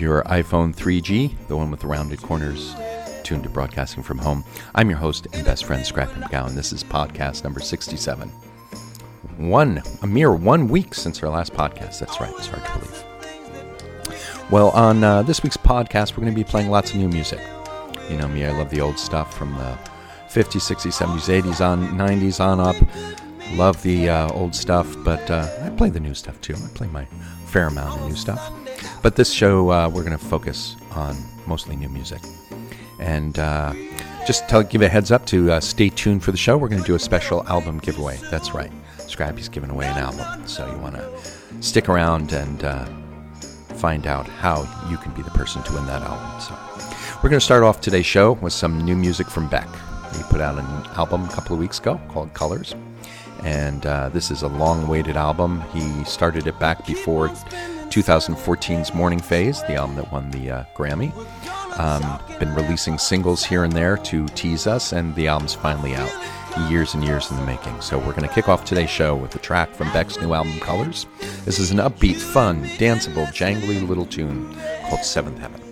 You 0.00 0.06
your 0.06 0.22
iPhone 0.24 0.74
3G, 0.74 1.48
the 1.48 1.56
one 1.56 1.70
with 1.70 1.80
the 1.80 1.88
rounded 1.88 2.22
corners, 2.22 2.74
tuned 3.24 3.42
to 3.42 3.48
broadcasting 3.48 4.02
from 4.02 4.18
home. 4.18 4.44
I'm 4.74 4.88
your 4.88 4.98
host 4.98 5.26
and 5.32 5.44
best 5.44 5.64
friend, 5.64 5.84
Scrappy 5.84 6.20
McGowan. 6.20 6.50
This 6.50 6.72
is 6.72 6.84
podcast 6.84 7.42
number 7.42 7.58
67. 7.58 8.28
One, 9.38 9.82
a 10.02 10.06
mere 10.06 10.32
one 10.32 10.68
week 10.68 10.94
since 10.94 11.20
our 11.22 11.30
last 11.30 11.52
podcast. 11.52 11.98
That's 11.98 12.20
right, 12.20 12.32
it's 12.36 12.46
hard 12.46 12.64
to 12.64 12.72
believe. 12.78 14.50
Well, 14.50 14.70
on 14.70 15.02
uh, 15.02 15.22
this 15.22 15.42
week's 15.42 15.56
podcast, 15.56 16.12
we're 16.12 16.22
going 16.22 16.34
to 16.34 16.40
be 16.40 16.48
playing 16.48 16.70
lots 16.70 16.92
of 16.92 16.96
new 16.96 17.08
music. 17.08 17.40
You 18.08 18.18
know 18.18 18.28
me, 18.28 18.44
I 18.44 18.52
love 18.52 18.70
the 18.70 18.80
old 18.80 18.98
stuff 18.98 19.36
from 19.36 19.52
the 19.54 19.78
50s, 20.28 20.60
60s, 20.60 20.92
70s, 20.92 21.42
80s, 21.42 21.60
on 21.60 21.88
90s, 21.88 22.40
on 22.40 22.60
up. 22.60 22.76
Love 23.56 23.82
the 23.82 24.08
uh, 24.08 24.32
old 24.32 24.54
stuff, 24.54 24.94
but 24.98 25.28
uh, 25.30 25.48
I 25.62 25.70
play 25.70 25.90
the 25.90 26.00
new 26.00 26.14
stuff 26.14 26.40
too. 26.40 26.54
I 26.54 26.68
play 26.74 26.86
my 26.88 27.04
fair 27.46 27.66
amount 27.66 28.00
of 28.00 28.08
new 28.08 28.14
stuff. 28.14 28.52
But 29.02 29.16
this 29.16 29.32
show, 29.32 29.70
uh, 29.70 29.88
we're 29.88 30.04
going 30.04 30.18
to 30.18 30.24
focus 30.24 30.76
on 30.92 31.16
mostly 31.46 31.76
new 31.76 31.88
music. 31.88 32.20
And 32.98 33.38
uh, 33.38 33.72
just 34.26 34.48
to 34.48 34.64
give 34.64 34.82
a 34.82 34.88
heads 34.88 35.12
up 35.12 35.24
to 35.26 35.52
uh, 35.52 35.60
stay 35.60 35.88
tuned 35.88 36.22
for 36.22 36.32
the 36.32 36.36
show, 36.36 36.56
we're 36.56 36.68
going 36.68 36.82
to 36.82 36.86
do 36.86 36.96
a 36.96 36.98
special 36.98 37.46
album 37.46 37.78
giveaway. 37.78 38.18
That's 38.30 38.52
right, 38.54 38.72
Scrappy's 39.06 39.48
giving 39.48 39.70
away 39.70 39.86
an 39.86 39.96
album. 39.96 40.46
So 40.46 40.70
you 40.70 40.78
want 40.78 40.96
to 40.96 41.08
stick 41.60 41.88
around 41.88 42.32
and 42.32 42.64
uh, 42.64 42.84
find 43.76 44.06
out 44.06 44.26
how 44.26 44.62
you 44.90 44.96
can 44.96 45.12
be 45.12 45.22
the 45.22 45.30
person 45.30 45.62
to 45.62 45.72
win 45.72 45.86
that 45.86 46.02
album. 46.02 46.40
So 46.40 46.54
we're 47.22 47.30
going 47.30 47.40
to 47.40 47.44
start 47.44 47.62
off 47.62 47.80
today's 47.80 48.06
show 48.06 48.32
with 48.32 48.52
some 48.52 48.80
new 48.84 48.96
music 48.96 49.28
from 49.28 49.48
Beck. 49.48 49.68
He 50.14 50.22
put 50.24 50.40
out 50.40 50.58
an 50.58 50.66
album 50.96 51.24
a 51.24 51.28
couple 51.28 51.54
of 51.54 51.60
weeks 51.60 51.78
ago 51.78 52.00
called 52.08 52.34
Colors. 52.34 52.74
And 53.44 53.86
uh, 53.86 54.08
this 54.08 54.32
is 54.32 54.42
a 54.42 54.48
long 54.48 54.84
awaited 54.84 55.16
album. 55.16 55.62
He 55.72 56.04
started 56.04 56.48
it 56.48 56.58
back 56.58 56.84
before 56.86 57.30
2014's 57.90 58.94
Morning 58.94 59.20
Phase, 59.20 59.62
the 59.62 59.74
album 59.74 59.96
that 59.96 60.12
won 60.12 60.30
the 60.30 60.50
uh, 60.50 60.64
Grammy. 60.74 61.12
Um, 61.78 62.20
been 62.38 62.54
releasing 62.54 62.98
singles 62.98 63.44
here 63.44 63.64
and 63.64 63.72
there 63.72 63.96
to 63.98 64.26
tease 64.28 64.66
us, 64.66 64.92
and 64.92 65.14
the 65.14 65.28
album's 65.28 65.54
finally 65.54 65.94
out. 65.94 66.10
Years 66.68 66.94
and 66.94 67.04
years 67.04 67.30
in 67.30 67.36
the 67.36 67.44
making. 67.44 67.80
So 67.80 67.98
we're 67.98 68.14
going 68.14 68.28
to 68.28 68.34
kick 68.34 68.48
off 68.48 68.64
today's 68.64 68.90
show 68.90 69.14
with 69.14 69.34
a 69.36 69.38
track 69.38 69.74
from 69.74 69.92
Beck's 69.92 70.18
new 70.18 70.34
album, 70.34 70.58
Colors. 70.60 71.06
This 71.44 71.58
is 71.58 71.70
an 71.70 71.78
upbeat, 71.78 72.16
fun, 72.16 72.64
danceable, 72.64 73.26
jangly 73.28 73.86
little 73.86 74.06
tune 74.06 74.52
called 74.88 75.04
Seventh 75.04 75.38
Heaven. 75.38 75.67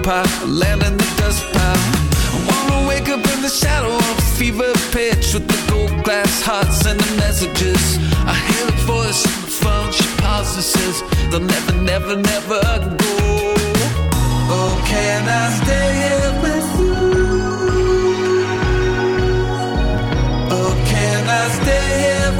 Empire, 0.00 0.46
land 0.46 0.82
in 0.82 0.96
the 0.96 1.10
dust 1.18 1.44
pile. 1.52 1.76
I 2.32 2.40
wanna 2.48 2.88
wake 2.88 3.08
up 3.08 3.24
in 3.32 3.42
the 3.42 3.48
shadow 3.48 3.94
of 3.94 4.18
a 4.18 4.22
fever 4.38 4.72
pitch 4.92 5.34
with 5.34 5.46
the 5.46 5.60
gold 5.70 6.04
glass 6.04 6.42
hearts 6.42 6.86
and 6.86 6.98
the 6.98 7.16
messages. 7.16 7.98
I 8.32 8.34
hear 8.48 8.66
a 8.68 8.78
voice 8.94 9.22
on 9.26 9.40
the 9.44 9.52
phone, 9.62 9.92
she 9.92 10.06
pauses, 10.22 10.56
and 10.56 10.64
says, 10.74 10.96
They'll 11.30 11.40
never, 11.56 11.74
never, 11.92 12.16
never 12.16 12.60
go. 13.04 13.16
Oh, 14.56 14.72
can 14.86 15.22
I 15.28 15.44
stay 15.60 15.88
here 16.02 16.32
with 16.44 16.68
you? 16.80 16.96
Oh, 20.56 20.72
can 20.92 21.22
I 21.28 21.44
stay 21.60 21.88
here 22.04 22.39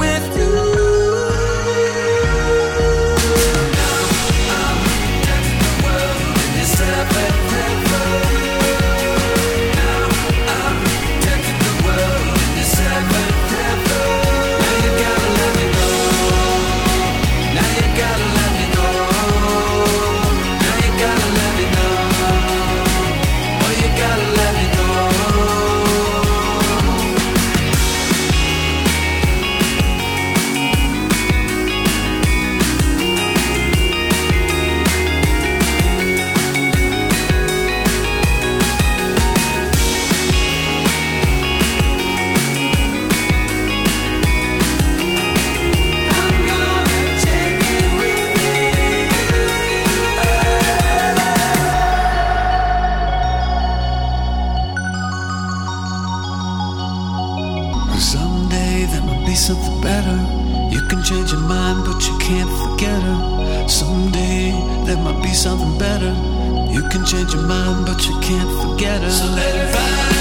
can 66.91 67.05
change 67.05 67.33
your 67.33 67.43
mind, 67.43 67.85
but 67.85 68.05
you 68.05 68.19
can't 68.19 68.51
forget 68.61 69.01
her. 69.01 69.09
So 69.09 69.25
let 69.27 69.55
it 69.55 69.73
rise 69.75 70.11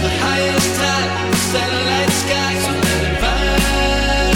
the 0.00 0.08
highest 0.22 0.76
tide, 0.78 1.10
the 1.32 1.36
satellite 1.50 2.12
sky. 2.22 2.52
So 2.62 2.70
let 2.86 3.02
it 3.08 3.18
rise 3.26 4.28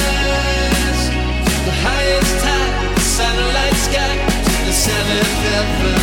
the 1.68 1.74
highest 1.86 2.34
tide, 2.42 2.74
the 2.96 3.04
satellite 3.18 3.78
sky, 3.86 4.14
to 4.42 4.54
the 4.66 4.74
seventh 4.86 5.34
heaven, 5.46 5.98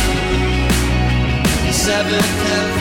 seventh 1.72 2.40
heaven. 2.48 2.79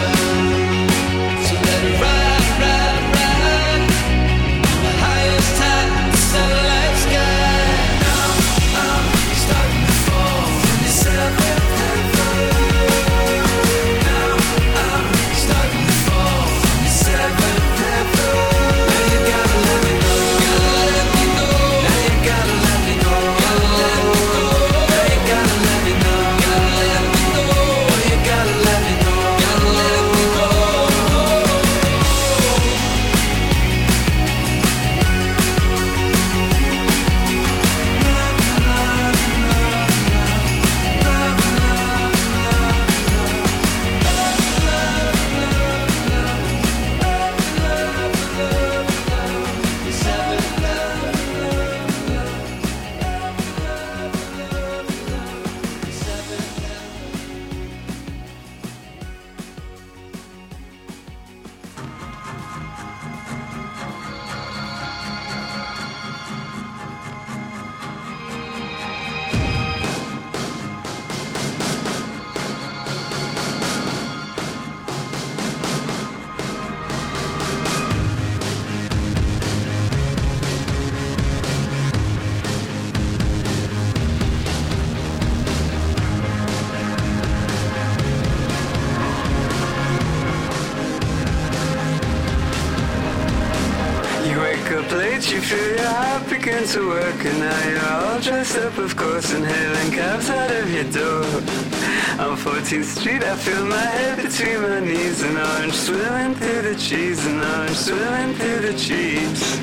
The. 108.78 109.58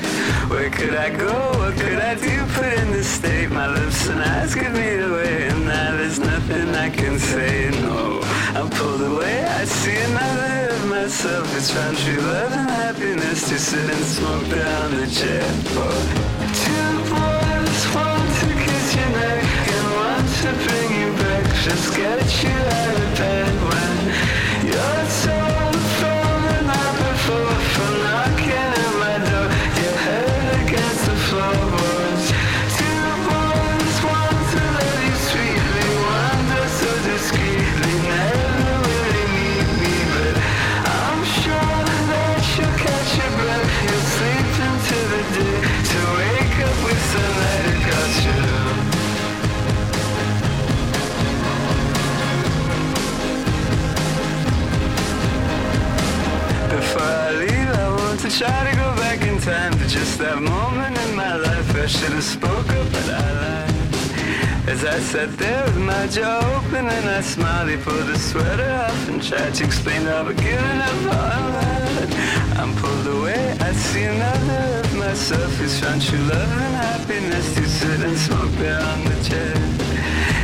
Where 0.49 0.69
could 0.69 0.95
I 0.95 1.09
go? 1.09 1.31
What 1.59 1.75
could 1.75 1.99
I 1.99 2.15
do? 2.15 2.45
Put 2.53 2.73
in 2.73 2.91
the 2.91 3.03
state, 3.03 3.49
my 3.49 3.67
lips 3.67 4.07
and 4.07 4.19
eyes 4.19 4.53
give 4.53 4.73
me 4.73 4.95
the 4.95 5.11
way, 5.13 5.47
and 5.47 5.65
now 5.65 5.91
there's 5.97 6.19
nothing 6.19 6.69
I 6.75 6.89
can 6.89 7.17
say. 7.19 7.69
No, 7.81 8.19
I'm 8.55 8.69
pulled 8.69 9.01
away. 9.01 9.45
I 9.45 9.63
see 9.65 9.95
another 9.95 10.73
of 10.75 10.89
myself. 10.89 11.55
It's 11.55 11.71
found 11.71 11.97
true 11.97 12.21
love 12.21 12.51
and 12.51 12.69
happiness 12.69 13.47
to 13.49 13.57
sit 13.57 13.89
and 13.89 14.03
smoke 14.03 14.49
down 14.49 14.91
the 14.91 15.07
chair. 15.07 15.43
For 15.73 15.97
two 16.63 16.91
boys, 17.11 17.81
one 17.95 18.27
to 18.39 18.47
kiss 18.63 18.95
your 18.95 19.09
neck, 19.19 19.43
and 19.75 19.87
one 20.05 20.27
to 20.41 20.49
bring 20.65 20.89
you 20.99 21.09
back. 21.23 21.45
Just 21.63 21.95
get 21.95 22.43
you 22.43 22.49
out 22.49 22.97
of 23.03 23.17
bed 23.17 23.53
when 23.69 24.46
try 58.37 58.69
to 58.69 58.77
go 58.77 58.95
back 58.97 59.19
in 59.25 59.39
time 59.41 59.73
to 59.73 59.87
just 59.87 60.19
that 60.19 60.39
moment 60.39 60.95
in 60.95 61.15
my 61.15 61.35
life. 61.37 61.75
I 61.75 61.87
should 61.87 62.13
have 62.13 62.23
spoke 62.23 62.69
up, 62.69 62.87
but 62.93 63.09
I 63.09 63.27
lied. 63.41 64.69
As 64.69 64.85
I 64.85 64.99
sat 64.99 65.31
there 65.39 65.63
with 65.65 65.79
my 65.79 66.05
jaw 66.05 66.37
open 66.53 66.85
and 66.85 67.05
I 67.09 67.21
smiled, 67.21 67.69
he 67.69 67.77
pulled 67.77 68.07
his 68.13 68.21
sweater 68.29 68.69
off 68.85 69.09
and 69.09 69.23
tried 69.23 69.55
to 69.55 69.63
explain 69.63 70.03
how 70.03 70.21
I've 70.21 70.37
given 70.37 70.77
up 70.89 70.99
all 71.17 71.49
I'm. 71.65 71.87
I'm 72.61 72.73
pulled 72.77 73.07
away, 73.17 73.57
I 73.59 73.71
see 73.71 74.03
another 74.03 74.81
of 74.85 74.95
myself 74.97 75.51
who's 75.57 75.79
found 75.79 76.03
true 76.03 76.19
love 76.29 76.53
and 76.65 76.75
happiness 76.85 77.55
to 77.55 77.65
sit 77.67 78.01
and 78.05 78.17
smoke 78.17 78.53
there 78.61 78.79
on 78.79 78.99
the 79.09 79.17
chair. 79.27 79.55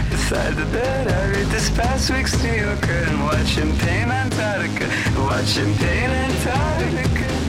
Beside 0.09 0.55
the 0.55 0.65
bed, 0.73 1.07
I 1.19 1.29
read 1.29 1.47
this 1.53 1.69
past 1.69 2.09
week's 2.09 2.41
New 2.41 2.57
Yorker 2.57 3.01
and 3.05 3.21
watch 3.21 3.53
him 3.53 3.69
paint 3.85 4.09
Antarctica, 4.09 4.87
watch 5.29 5.53
him 5.61 5.71
paint 5.77 6.11
Antarctica. 6.25 7.42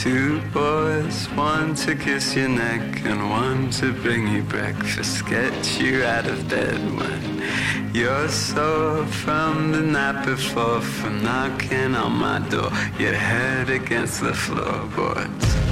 Two 0.00 0.40
boys, 0.54 1.26
one 1.34 1.74
to 1.74 1.94
kiss 1.94 2.34
your 2.34 2.48
neck 2.48 3.04
and 3.04 3.28
one 3.28 3.68
to 3.72 3.92
bring 3.92 4.28
you 4.28 4.42
breakfast, 4.42 5.26
get 5.26 5.78
you 5.78 6.04
out 6.04 6.26
of 6.26 6.48
bed 6.48 6.80
when 6.96 7.42
you're 7.94 8.28
sore 8.28 9.04
from 9.04 9.72
the 9.72 9.82
night 9.82 10.24
before, 10.24 10.80
from 10.80 11.22
knocking 11.22 11.94
on 11.94 12.12
my 12.12 12.38
door, 12.48 12.70
your 12.98 13.12
head 13.12 13.68
against 13.68 14.22
the 14.22 14.32
floorboards. 14.32 15.69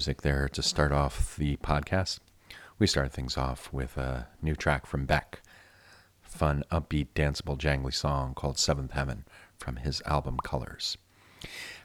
Music 0.00 0.22
there 0.22 0.48
to 0.48 0.62
start 0.62 0.92
off 0.92 1.36
the 1.36 1.58
podcast. 1.58 2.20
We 2.78 2.86
start 2.86 3.12
things 3.12 3.36
off 3.36 3.70
with 3.70 3.98
a 3.98 4.28
new 4.40 4.54
track 4.54 4.86
from 4.86 5.04
Beck. 5.04 5.42
Fun, 6.22 6.64
upbeat, 6.72 7.08
danceable, 7.14 7.58
jangly 7.58 7.92
song 7.92 8.32
called 8.32 8.58
Seventh 8.58 8.92
Heaven 8.92 9.26
from 9.58 9.76
his 9.76 10.00
album 10.06 10.38
Colors. 10.42 10.96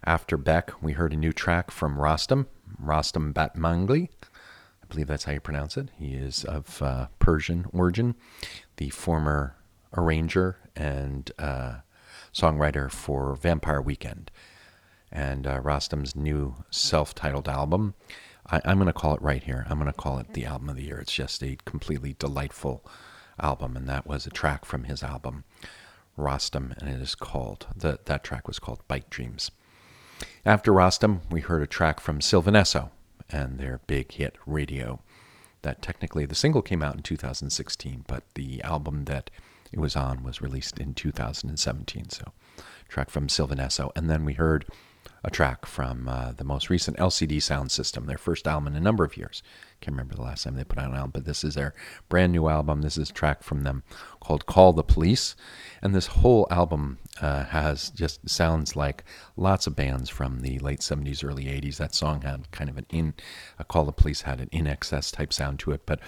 After 0.05 0.37
Beck, 0.37 0.81
we 0.81 0.93
heard 0.93 1.11
a 1.11 1.17
new 1.17 1.33
track 1.33 1.71
from 1.71 1.97
Rostam, 1.97 2.45
Rostam 2.81 3.33
Batmanglij. 3.33 4.07
I 4.07 4.85
believe 4.87 5.07
that's 5.07 5.25
how 5.25 5.33
you 5.33 5.41
pronounce 5.41 5.75
it. 5.75 5.89
He 5.97 6.13
is 6.13 6.45
of 6.45 6.81
uh, 6.81 7.07
Persian 7.19 7.65
origin, 7.73 8.15
the 8.77 8.91
former 8.91 9.57
arranger 9.93 10.55
and 10.73 11.29
uh, 11.37 11.79
songwriter 12.33 12.89
for 12.89 13.35
Vampire 13.35 13.81
Weekend. 13.81 14.31
And 15.15 15.47
uh, 15.47 15.61
Rostam's 15.61 16.13
new 16.13 16.55
self 16.69 17.15
titled 17.15 17.47
album, 17.47 17.93
I, 18.47 18.59
am 18.65 18.77
going 18.79 18.87
to 18.87 18.93
call 18.93 19.15
it 19.15 19.21
right 19.21 19.41
here. 19.41 19.65
I'm 19.69 19.79
going 19.79 19.89
to 19.89 19.97
call 19.97 20.19
it 20.19 20.33
the 20.33 20.45
album 20.45 20.67
of 20.67 20.75
the 20.75 20.83
year. 20.83 20.99
It's 20.99 21.13
just 21.13 21.41
a 21.41 21.57
completely 21.63 22.17
delightful 22.19 22.85
album, 23.39 23.77
and 23.77 23.87
that 23.87 24.05
was 24.05 24.27
a 24.27 24.29
track 24.29 24.65
from 24.65 24.83
his 24.83 25.03
album, 25.03 25.45
Rostam, 26.19 26.77
and 26.77 26.89
it 26.89 27.01
is 27.01 27.15
called, 27.15 27.65
the, 27.73 27.97
that 28.05 28.25
track 28.25 28.45
was 28.45 28.59
called 28.59 28.85
Bike 28.89 29.09
Dreams. 29.09 29.51
After 30.45 30.73
Rostam, 30.73 31.21
we 31.31 31.39
heard 31.39 31.61
a 31.61 31.67
track 31.67 32.01
from 32.01 32.19
Sylvan 32.19 32.53
Esso 32.53 32.89
and 33.29 33.57
their 33.57 33.79
big 33.87 34.11
hit 34.11 34.35
Radio. 34.45 34.99
That 35.61 35.81
technically, 35.81 36.25
the 36.25 36.35
single 36.35 36.61
came 36.61 36.83
out 36.83 36.95
in 36.95 37.03
2016, 37.03 38.03
but 38.05 38.23
the 38.33 38.61
album 38.63 39.05
that 39.05 39.29
it 39.71 39.79
was 39.79 39.95
on 39.95 40.23
was 40.23 40.41
released 40.41 40.77
in 40.77 40.93
2017. 40.93 42.09
So, 42.09 42.33
track 42.89 43.09
from 43.09 43.29
Sylvan 43.29 43.59
Esso. 43.59 43.91
And 43.95 44.09
then 44.09 44.25
we 44.25 44.33
heard 44.33 44.65
a 45.25 45.31
track 45.31 45.65
from 45.65 46.07
uh, 46.07 46.31
the 46.33 46.43
most 46.43 46.69
recent 46.69 46.97
LCD 46.97 47.37
Soundsystem, 47.37 48.05
their 48.05 48.17
first 48.17 48.47
album 48.47 48.67
in 48.67 48.75
a 48.75 48.79
number 48.79 49.03
of 49.03 49.17
years. 49.17 49.41
Can't 49.81 49.95
remember 49.95 50.13
the 50.13 50.21
last 50.21 50.43
time 50.43 50.55
they 50.55 50.63
put 50.63 50.77
out 50.77 50.91
an 50.91 50.95
album, 50.95 51.11
but 51.11 51.25
this 51.25 51.43
is 51.43 51.55
their 51.55 51.73
brand 52.09 52.31
new 52.31 52.47
album. 52.47 52.83
This 52.83 52.95
is 52.95 53.09
a 53.09 53.13
track 53.13 53.41
from 53.41 53.63
them 53.63 53.81
called 54.19 54.45
"Call 54.45 54.71
the 54.71 54.83
Police," 54.83 55.35
and 55.81 55.95
this 55.95 56.05
whole 56.07 56.47
album 56.51 56.99
uh, 57.21 57.45
has 57.45 57.89
just 57.89 58.29
sounds 58.29 58.75
like 58.75 59.03
lots 59.35 59.65
of 59.65 59.75
bands 59.75 60.11
from 60.11 60.41
the 60.41 60.59
late 60.59 60.81
'70s, 60.81 61.23
early 61.23 61.45
'80s. 61.45 61.77
That 61.77 61.95
song 61.95 62.21
had 62.21 62.51
kind 62.51 62.69
of 62.69 62.77
an 62.77 62.85
in, 62.91 63.15
uh, 63.59 63.63
"Call 63.63 63.85
the 63.85 63.91
Police" 63.91 64.21
had 64.21 64.39
an 64.39 64.49
INXS 64.49 65.11
type 65.11 65.33
sound 65.33 65.57
to 65.59 65.71
it, 65.71 65.87
but 65.87 65.99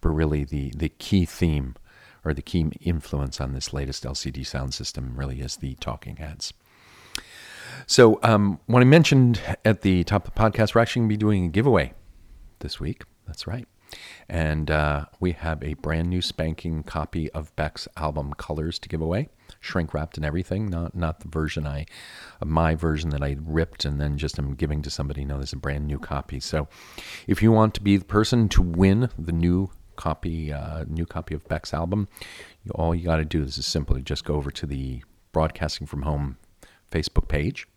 but 0.00 0.08
really 0.08 0.42
the 0.42 0.72
the 0.76 0.88
key 0.88 1.24
theme 1.24 1.76
or 2.24 2.34
the 2.34 2.42
key 2.42 2.72
influence 2.80 3.40
on 3.40 3.52
this 3.52 3.72
latest 3.72 4.02
LCD 4.04 4.40
Soundsystem 4.40 5.16
really 5.16 5.40
is 5.40 5.56
the 5.56 5.74
Talking 5.76 6.16
Heads. 6.16 6.52
So, 7.86 8.18
um, 8.22 8.60
when 8.66 8.82
I 8.82 8.86
mentioned 8.86 9.40
at 9.64 9.82
the 9.82 10.04
top 10.04 10.26
of 10.26 10.34
the 10.34 10.40
podcast, 10.40 10.74
we're 10.74 10.80
actually 10.80 11.00
going 11.00 11.08
to 11.10 11.12
be 11.14 11.18
doing 11.18 11.46
a 11.46 11.48
giveaway 11.48 11.92
this 12.60 12.80
week. 12.80 13.02
That's 13.26 13.46
right. 13.46 13.66
And 14.28 14.70
uh, 14.70 15.06
we 15.20 15.32
have 15.32 15.62
a 15.62 15.74
brand 15.74 16.08
new 16.08 16.22
spanking 16.22 16.82
copy 16.82 17.30
of 17.32 17.54
Beck's 17.56 17.86
album 17.96 18.32
Colors 18.34 18.78
to 18.80 18.88
give 18.88 19.00
away, 19.00 19.28
shrink 19.60 19.92
wrapped 19.92 20.16
and 20.16 20.24
everything. 20.24 20.70
Not 20.70 20.94
not 20.94 21.20
the 21.20 21.28
version 21.28 21.66
I, 21.66 21.86
my 22.44 22.74
version 22.74 23.10
that 23.10 23.22
I 23.22 23.36
ripped 23.40 23.84
and 23.84 24.00
then 24.00 24.16
just 24.16 24.38
am 24.38 24.54
giving 24.54 24.82
to 24.82 24.90
somebody. 24.90 25.24
No, 25.24 25.36
there's 25.36 25.52
a 25.52 25.56
brand 25.56 25.86
new 25.86 25.98
copy. 25.98 26.40
So, 26.40 26.68
if 27.26 27.42
you 27.42 27.52
want 27.52 27.74
to 27.74 27.82
be 27.82 27.96
the 27.96 28.04
person 28.04 28.48
to 28.50 28.62
win 28.62 29.10
the 29.18 29.32
new 29.32 29.70
copy, 29.96 30.52
uh, 30.52 30.84
new 30.88 31.06
copy 31.06 31.34
of 31.34 31.46
Beck's 31.48 31.74
album, 31.74 32.08
all 32.74 32.94
you 32.94 33.04
got 33.04 33.16
to 33.16 33.24
do 33.24 33.42
is 33.42 33.64
simply 33.64 34.02
just 34.02 34.24
go 34.24 34.34
over 34.34 34.50
to 34.50 34.66
the 34.66 35.02
Broadcasting 35.32 35.86
from 35.86 36.02
Home 36.02 36.38
Facebook 36.90 37.28
page 37.28 37.68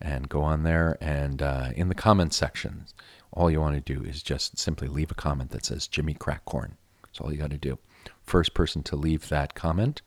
and 0.00 0.28
go 0.28 0.42
on 0.42 0.62
there 0.62 0.96
and 1.00 1.42
uh, 1.42 1.70
in 1.74 1.88
the 1.88 1.94
comments 1.94 2.36
section, 2.36 2.86
all 3.32 3.50
you 3.50 3.60
want 3.60 3.74
to 3.74 3.94
do 3.94 4.04
is 4.04 4.22
just 4.22 4.58
simply 4.58 4.88
leave 4.88 5.10
a 5.10 5.14
comment 5.14 5.50
that 5.50 5.64
says 5.64 5.86
Jimmy 5.86 6.14
Crackcorn. 6.14 6.72
That's 7.02 7.20
all 7.20 7.32
you 7.32 7.38
got 7.38 7.50
to 7.50 7.58
do. 7.58 7.78
First 8.22 8.54
person 8.54 8.82
to 8.84 8.96
leave 8.96 9.28
that 9.28 9.54
comment, 9.54 10.02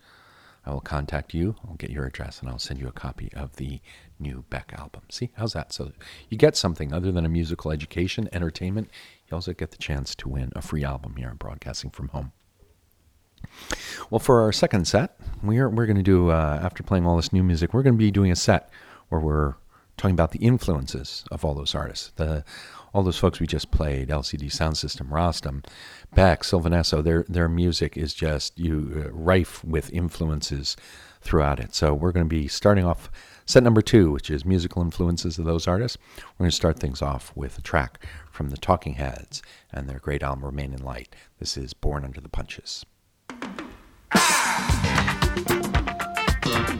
I 0.65 0.71
will 0.71 0.81
contact 0.81 1.33
you. 1.33 1.55
I'll 1.67 1.75
get 1.75 1.89
your 1.89 2.05
address 2.05 2.39
and 2.39 2.49
I'll 2.49 2.59
send 2.59 2.79
you 2.79 2.87
a 2.87 2.93
copy 2.93 3.29
of 3.35 3.57
the 3.57 3.81
new 4.19 4.45
Beck 4.49 4.73
album. 4.77 5.03
See, 5.09 5.29
how's 5.35 5.53
that? 5.53 5.73
So 5.73 5.91
you 6.29 6.37
get 6.37 6.55
something 6.55 6.93
other 6.93 7.11
than 7.11 7.25
a 7.25 7.29
musical 7.29 7.71
education, 7.71 8.29
entertainment. 8.31 8.89
You 9.29 9.35
also 9.35 9.53
get 9.53 9.71
the 9.71 9.77
chance 9.77 10.15
to 10.15 10.29
win 10.29 10.51
a 10.55 10.61
free 10.61 10.83
album 10.83 11.15
here 11.17 11.29
on 11.29 11.35
Broadcasting 11.35 11.89
from 11.89 12.09
Home. 12.09 12.31
Well, 14.09 14.19
for 14.19 14.41
our 14.41 14.53
second 14.53 14.87
set, 14.87 15.19
we're 15.43 15.69
we're 15.69 15.85
going 15.85 15.97
to 15.97 16.03
do 16.03 16.29
uh, 16.29 16.61
after 16.63 16.81
playing 16.81 17.05
all 17.05 17.17
this 17.17 17.33
new 17.33 17.43
music, 17.43 17.73
we're 17.73 17.83
going 17.83 17.95
to 17.95 17.99
be 17.99 18.09
doing 18.09 18.31
a 18.31 18.35
set 18.37 18.69
where 19.09 19.19
we're 19.19 19.55
talking 19.97 20.13
about 20.13 20.31
the 20.31 20.39
influences 20.39 21.23
of 21.31 21.45
all 21.45 21.53
those 21.53 21.75
artists. 21.75 22.11
The 22.15 22.43
all 22.93 23.01
those 23.01 23.17
folks 23.17 23.39
we 23.39 23.47
just 23.47 23.71
played, 23.71 24.09
LCD 24.09 24.45
Soundsystem, 24.51 25.09
Rostam, 25.09 25.65
Beck, 26.13 26.43
Sylvan 26.43 26.73
Esso, 26.73 27.03
their 27.03 27.25
their 27.27 27.49
music 27.49 27.97
is 27.97 28.13
just 28.13 28.57
you 28.59 29.05
uh, 29.05 29.11
rife 29.11 29.63
with 29.63 29.91
influences 29.91 30.77
throughout 31.21 31.59
it. 31.59 31.73
So 31.73 31.93
we're 31.93 32.11
going 32.11 32.25
to 32.25 32.29
be 32.29 32.47
starting 32.47 32.85
off 32.85 33.09
set 33.45 33.63
number 33.63 33.81
two, 33.81 34.11
which 34.11 34.29
is 34.29 34.45
musical 34.45 34.81
influences 34.81 35.39
of 35.39 35.45
those 35.45 35.67
artists. 35.67 35.97
We're 36.17 36.43
going 36.43 36.51
to 36.51 36.55
start 36.55 36.79
things 36.79 37.01
off 37.01 37.31
with 37.35 37.57
a 37.57 37.61
track 37.61 38.05
from 38.31 38.49
the 38.49 38.57
Talking 38.57 38.93
Heads 38.95 39.41
and 39.71 39.89
their 39.89 39.99
great 39.99 40.21
album 40.21 40.45
Remain 40.45 40.73
in 40.73 40.83
Light. 40.83 41.15
This 41.39 41.57
is 41.57 41.73
Born 41.73 42.03
Under 42.03 42.21
the 42.21 42.29
Punches. 42.29 42.85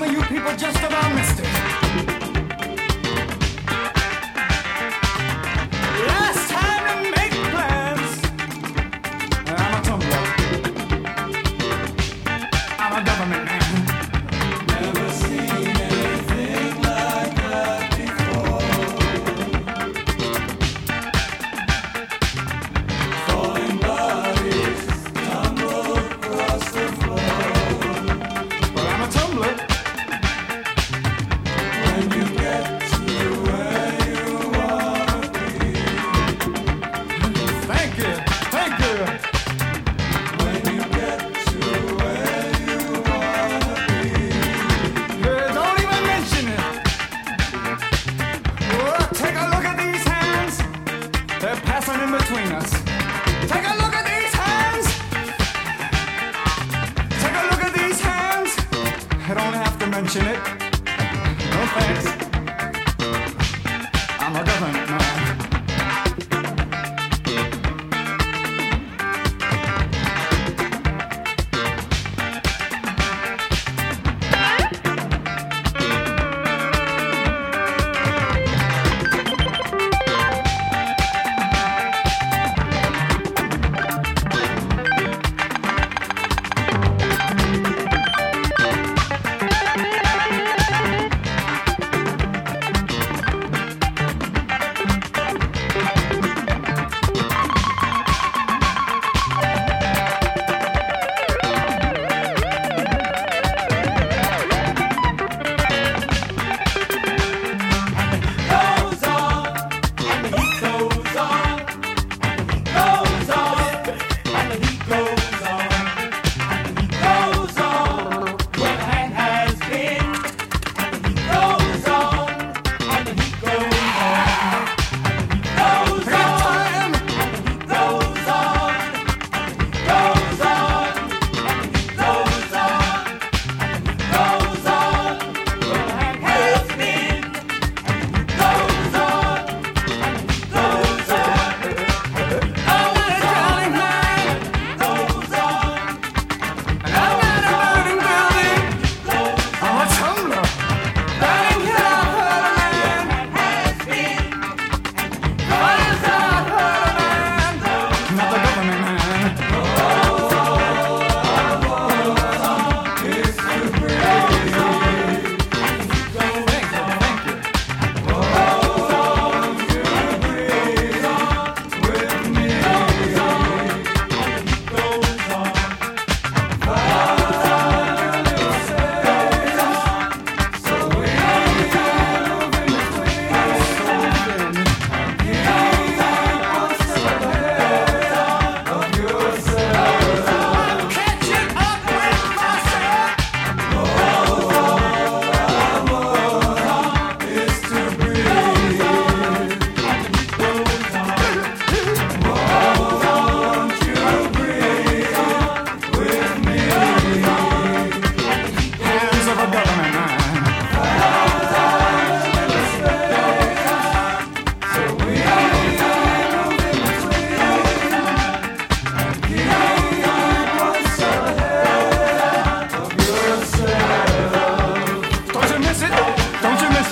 some 0.00 0.08
of 0.08 0.14
you 0.14 0.22
people 0.22 0.56
just 0.56 0.78
about 0.78 1.14
me. 1.14 1.19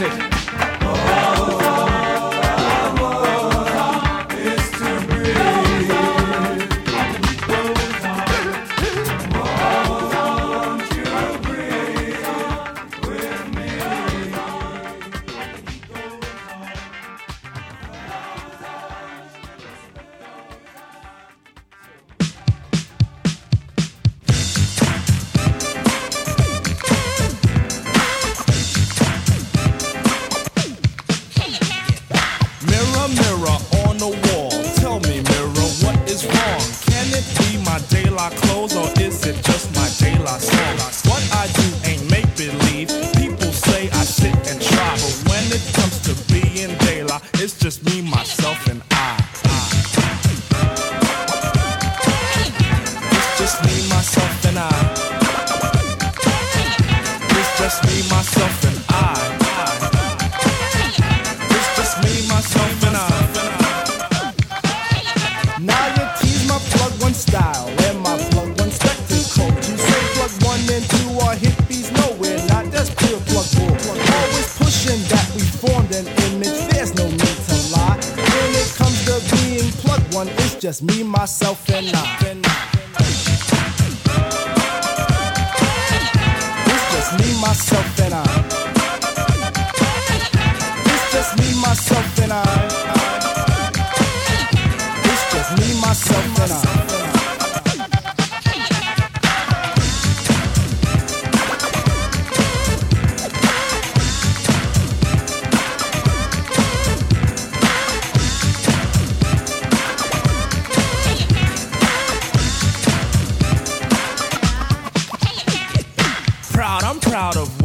Music. 0.01 0.38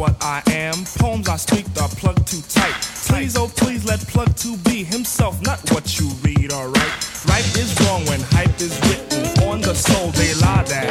what 0.04 0.22
I 0.22 0.42
am. 0.52 0.84
Poems 1.00 1.28
I 1.28 1.36
speak 1.36 1.64
the 1.72 1.86
plug 2.00 2.18
too 2.26 2.42
tight. 2.48 2.76
Please, 3.08 3.36
oh 3.38 3.48
please, 3.48 3.86
let 3.86 4.00
plug 4.12 4.36
to 4.44 4.56
be 4.68 4.84
himself, 4.84 5.40
not 5.40 5.58
what 5.72 5.98
you 5.98 6.08
read, 6.24 6.52
alright? 6.52 6.94
Right 7.30 7.48
is 7.56 7.72
wrong 7.80 8.04
when 8.10 8.20
hype 8.36 8.60
is 8.60 8.74
written. 8.84 9.22
On 9.48 9.62
the 9.62 9.74
soul, 9.74 10.08
they 10.20 10.34
lie 10.44 10.64
that. 10.72 10.86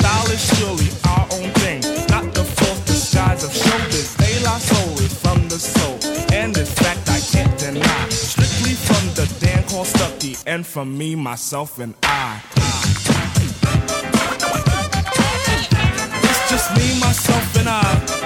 Style 0.00 0.30
is 0.36 0.42
surely 0.56 0.88
our 1.12 1.26
own 1.36 1.50
thing, 1.60 1.80
not 2.08 2.32
the 2.32 2.44
false 2.56 2.80
disguise 2.86 3.44
of 3.44 3.50
showbiz. 3.50 4.16
They 4.22 4.34
lie 4.46 4.62
soul 4.72 4.94
is 5.06 5.14
from 5.22 5.40
the 5.52 5.58
soul, 5.74 5.96
and 6.32 6.56
in 6.56 6.68
fact, 6.80 7.10
I 7.10 7.20
can't 7.32 7.56
deny. 7.58 8.08
Strictly 8.08 8.74
from 8.86 9.04
the 9.18 9.26
Dan 9.40 9.64
called 9.68 9.86
Stucky, 9.86 10.36
and 10.46 10.66
from 10.66 10.96
me, 10.96 11.14
myself, 11.14 11.78
and 11.78 11.94
I. 12.02 12.40
It's 16.28 16.42
just 16.50 16.68
me, 16.78 16.86
myself, 17.00 17.56
and 17.60 17.68
I. 17.68 18.25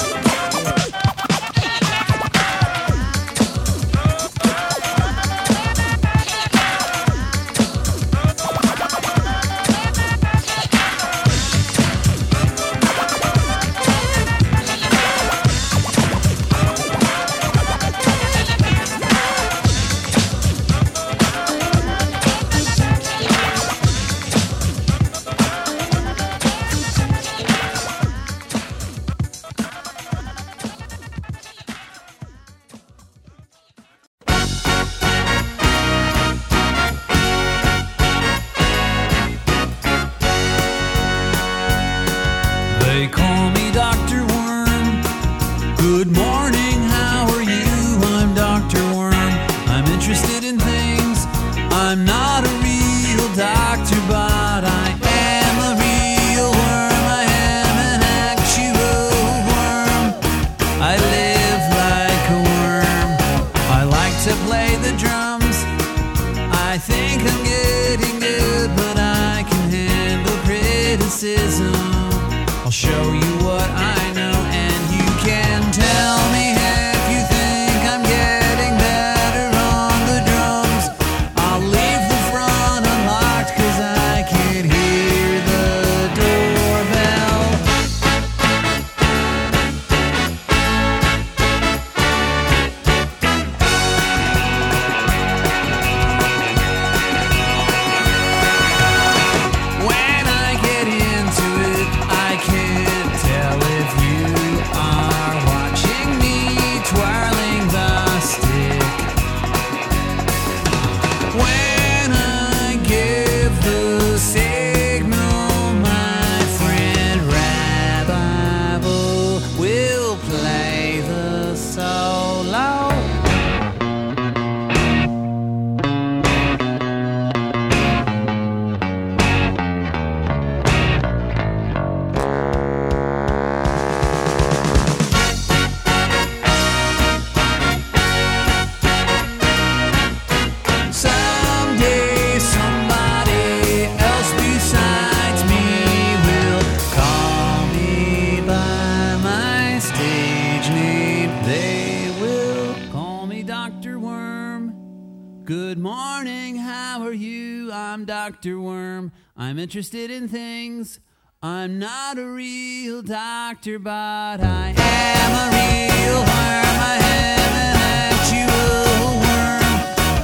I'm 157.91 158.05
Dr. 158.05 158.57
Worm. 158.57 159.11
I'm 159.35 159.59
interested 159.59 160.09
in 160.09 160.29
things. 160.29 161.01
I'm 161.43 161.77
not 161.77 162.17
a 162.17 162.25
real 162.25 163.01
doctor, 163.01 163.79
but 163.79 164.39
I 164.39 164.73
am 164.77 165.31
a 165.35 165.47
real 165.51 166.19
worm. 166.23 166.77
I 166.87 166.95
am 167.03 167.51
an 167.67 167.75
actual 168.15 169.19
worm. 169.19 169.75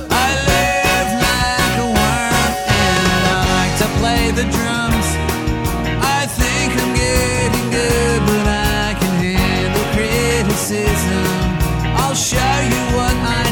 I 0.07 0.27
live 0.47 1.11
like 1.27 1.75
a 1.83 1.87
worm, 1.91 2.55
and 2.71 3.21
I 3.35 3.43
like 3.59 3.75
to 3.83 3.87
play 3.99 4.31
the 4.31 4.47
drums. 4.47 5.07
I 5.99 6.23
think 6.39 6.71
I'm 6.71 6.93
getting 6.95 7.67
good, 7.69 8.19
but 8.31 8.47
I 8.47 8.95
can 8.97 9.13
handle 9.27 9.87
criticism. 9.91 11.27
I'll 11.99 12.15
show 12.15 12.55
you 12.63 12.81
what 12.95 13.11
I 13.11 13.46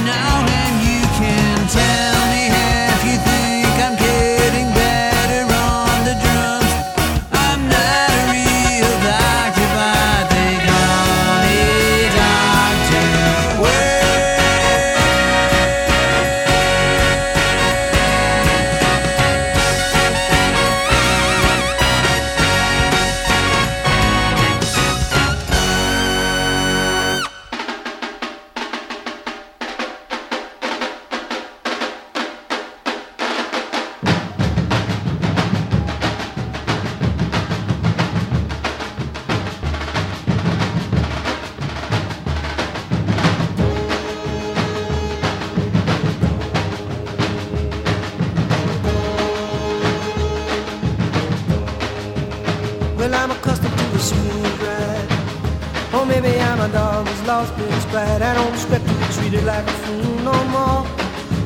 its. 57.57 57.85
I 57.95 58.33
don't 58.33 58.53
expect 58.53 58.87
to 58.87 58.93
be 58.93 59.05
treated 59.13 59.43
like 59.45 59.65
a 59.65 59.71
fool 59.83 60.15
no 60.23 60.37
more. 60.55 60.85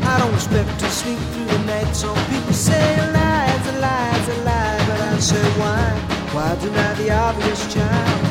I 0.04 0.18
don't 0.20 0.34
expect 0.34 0.80
to 0.80 0.88
sleep 0.90 1.20
through 1.32 1.46
the 1.46 1.60
night. 1.66 1.96
Some 1.96 2.18
people 2.32 2.54
say 2.54 2.98
lies, 3.14 3.68
a 3.68 3.80
lies, 3.80 4.28
a 4.30 4.36
lie, 4.44 4.80
but 4.88 5.00
I 5.02 5.20
say 5.20 5.44
why? 5.60 5.84
Why 6.34 6.56
deny 6.56 6.94
the 6.96 7.12
obvious 7.12 7.62
child? 7.74 8.22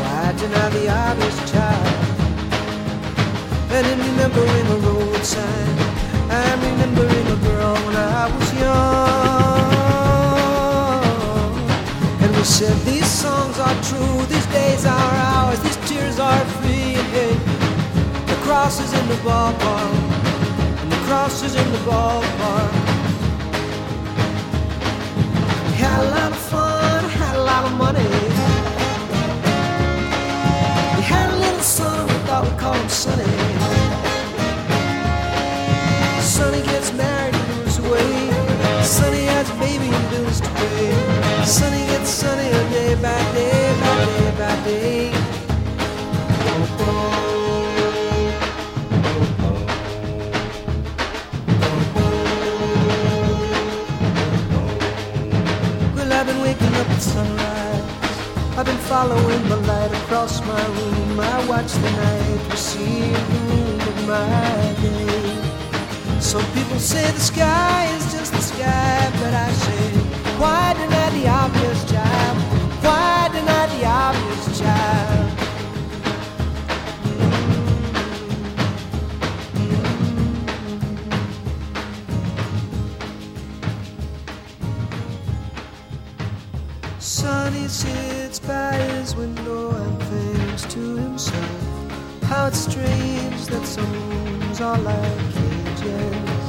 Why 0.00 0.32
deny 0.36 0.68
the 0.70 0.88
obvious 0.88 1.38
child? 1.50 1.88
And 3.76 3.86
in 3.86 3.98
remembering 3.98 4.66
a 4.76 4.78
road 4.86 5.24
sign, 5.24 5.78
I'm 6.30 6.60
remembering 6.60 7.26
a 7.26 7.36
girl 7.48 7.74
when 7.86 7.96
I 7.96 8.28
was 8.34 8.48
young. 8.60 9.54
And 12.22 12.30
we 12.36 12.44
said 12.44 12.76
these 12.84 13.06
songs 13.06 13.58
are 13.58 13.76
true, 13.88 14.26
these 14.26 14.46
days 14.46 14.84
are 14.86 15.14
ours, 15.32 15.58
these 15.60 15.78
tears 15.88 16.18
are 16.18 16.43
The 16.64 18.38
cross 18.42 18.80
is 18.80 18.92
in 18.92 19.08
the 19.08 19.14
ballpark, 19.16 19.94
and 20.80 20.90
the 20.90 20.96
cross 21.06 21.42
is 21.42 21.54
in 21.54 21.72
the 21.72 21.78
ballpark. 21.78 22.72
Had 25.76 26.00
a 26.00 26.10
lot 26.10 26.32
of 26.32 26.38
fun, 26.38 27.04
we 27.04 27.12
had 27.12 27.36
a 27.36 27.42
lot 27.42 27.64
of 27.64 27.72
money. 27.72 28.08
We 30.96 31.02
had 31.02 31.28
a 31.30 31.36
little 31.36 31.60
son, 31.60 32.06
we 32.06 32.14
thought 32.26 32.44
we'd 32.44 32.58
call 32.58 32.74
him 32.74 32.88
Sonny. 32.88 33.24
Sonny 36.22 36.62
gets 36.62 36.90
married 36.94 37.34
and 37.34 37.48
moves 37.58 37.78
away. 37.78 38.30
Sonny 38.82 39.24
has 39.34 39.50
a 39.50 39.54
baby 39.60 39.88
and 39.94 40.10
bills 40.10 40.40
to 40.40 40.48
pay. 40.48 41.44
Sonny 41.44 41.84
gets 41.92 42.08
sunnier 42.08 42.64
day 42.70 42.94
by 42.94 43.20
day 43.34 43.76
by 43.80 44.04
day 44.16 44.30
by 44.38 44.64
day. 44.64 45.03
Following 58.94 59.42
the 59.48 59.56
light 59.56 59.92
across 60.02 60.40
my 60.46 60.64
room. 60.76 61.18
I 61.18 61.36
watch 61.48 61.72
the 61.84 61.90
night 62.04 62.40
receive 62.52 63.22
the 63.32 63.40
moon 63.48 63.80
of 63.90 63.96
my 64.06 64.62
day. 64.84 66.20
Some 66.20 66.46
people 66.56 66.78
say 66.78 67.04
the 67.10 67.24
sky 67.32 67.86
is 67.96 68.04
just 68.12 68.32
the 68.32 68.44
sky, 68.52 69.10
but 69.20 69.34
I 69.46 69.50
say, 69.64 69.84
why 70.42 70.74
deny 70.74 71.08
the 71.18 71.26
obvious 71.42 71.80
child? 71.90 72.36
Why 72.86 73.30
deny 73.36 73.66
the 73.74 73.82
obvious 73.84 74.44
child? 74.60 75.30
Sonny 87.00 87.66
sits 87.66 88.04
by 88.04 88.13
strange 92.84 93.46
that 93.46 93.64
rooms 93.82 94.60
are 94.60 94.78
like 94.78 95.18
cages. 95.34 96.46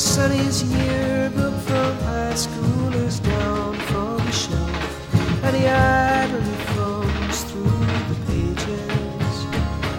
Sonny's 0.00 0.62
yearbook 0.62 1.54
from 1.68 1.96
high 2.10 2.34
school 2.34 2.94
is 2.94 3.20
down 3.20 3.74
from 3.88 4.18
the 4.18 4.32
shelf, 4.32 5.44
and 5.44 5.56
he 5.56 5.66
idly 5.66 6.56
thumbs 6.72 7.44
through 7.44 7.86
the 8.10 8.18
pages. 8.26 9.34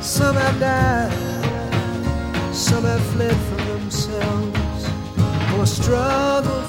Some 0.05 0.36
have 0.36 0.59
died, 0.59 2.55
some 2.55 2.84
have 2.84 3.03
fled 3.13 3.38
from 3.47 3.61
themselves, 3.67 4.84
or 5.57 5.65
struggled 5.65 6.65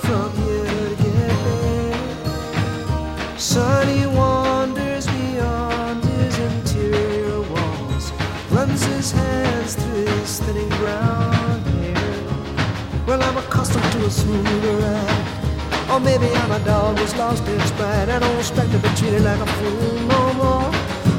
accustomed 13.50 13.92
to 13.92 14.06
a 14.06 14.10
smoother 14.10 14.76
ride. 14.78 15.90
Or 15.90 15.98
maybe 15.98 16.26
I'm 16.40 16.52
a 16.52 16.64
dog 16.64 16.98
who's 16.98 17.14
lost 17.16 17.42
its 17.48 17.70
pride. 17.72 18.08
I 18.08 18.18
don't 18.20 18.38
expect 18.38 18.70
to 18.72 18.78
be 18.78 18.88
treated 18.94 19.22
like 19.22 19.40
a 19.40 19.46
fool 19.58 19.94
no 20.14 20.22
more. 20.34 20.70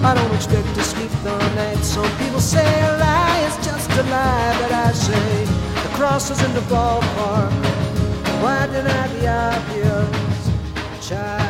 I 0.09 0.13
don't 0.15 0.33
expect 0.33 0.67
to 0.75 0.81
sleep 0.81 1.11
the 1.23 1.37
night. 1.55 1.83
Some 1.83 2.09
people 2.17 2.39
say 2.39 2.67
a 2.89 2.97
lie 2.97 3.39
is 3.47 3.55
just 3.65 3.91
a 3.91 4.03
lie, 4.03 4.57
but 4.61 4.71
I 4.71 4.91
say 4.93 5.45
the 5.83 5.91
cross 5.97 6.31
is 6.31 6.41
in 6.45 6.53
the 6.53 6.65
ballpark. 6.71 7.51
Why 8.41 8.65
deny 8.67 9.07
the 9.15 9.27
obvious, 9.27 11.07
child? 11.07 11.40